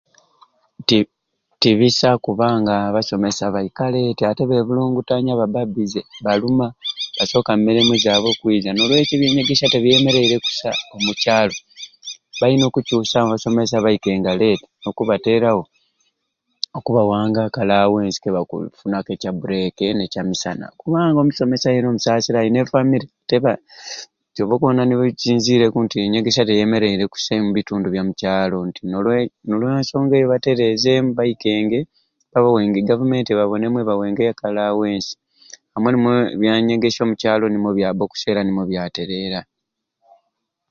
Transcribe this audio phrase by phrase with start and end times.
[0.87, 0.97] Ti
[1.61, 6.67] ti bisai kubanga abasomesa baika late ate bebulungutanya baba bize baluma
[7.17, 11.57] basoka mirimu zabwe okwiza nolwekyo ebyanyegesya tibyemereire kusai omukyalo
[12.39, 15.63] bayina okucusamu abasaomesa baikenga letti nokubaterawo,
[16.77, 23.07] okubawanga aka alawensi kebakufunangaku ekya bureke nekya musana kubanga omusomesa yena omusasira ayina e famire
[23.29, 23.51] teka
[24.33, 30.27] kyova okubona nikizwireku nti enyegesya teyemereire kusai ombitundu bya mukyalo nti nolwekyo nolwa nsonga eyo
[30.33, 31.79] baterezeemu baikenge
[32.33, 35.13] babawenge e gavumenti eba bonengemu nebawa ak'alawensi
[35.75, 35.89] awo
[36.35, 39.41] ebyanyegesya omukyalo nimwo byaba okusai era nimwo byaterera.